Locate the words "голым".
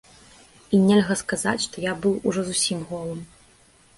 2.95-3.21